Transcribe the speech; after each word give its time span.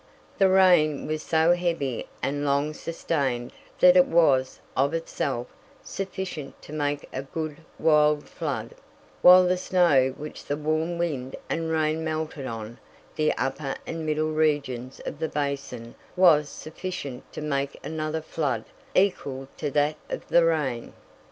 The 0.39 0.49
rain 0.49 1.05
was 1.05 1.21
so 1.21 1.53
heavy 1.53 2.07
and 2.23 2.43
long 2.43 2.73
sustained 2.73 3.51
that 3.81 3.95
it 3.95 4.07
was, 4.07 4.59
of 4.75 4.95
itself, 4.95 5.45
sufficient 5.83 6.59
to 6.63 6.73
make 6.73 7.07
a 7.13 7.21
good 7.21 7.57
wild 7.77 8.27
flood, 8.27 8.73
while 9.21 9.45
the 9.45 9.57
snow 9.57 10.15
which 10.17 10.45
the 10.45 10.57
warm 10.57 10.97
wind 10.97 11.35
and 11.51 11.69
rain 11.69 12.03
melted 12.03 12.47
on 12.47 12.79
the 13.15 13.31
upper 13.33 13.75
and 13.85 14.03
middle 14.03 14.31
regions 14.31 15.01
of 15.05 15.19
the 15.19 15.29
basins 15.29 15.93
was 16.15 16.49
sufficient 16.49 17.31
to 17.33 17.41
make 17.43 17.79
another 17.85 18.21
flood 18.23 18.65
equal 18.95 19.49
to 19.57 19.69
that 19.69 19.97
of 20.09 20.27
the 20.29 20.43
rain. 20.43 20.93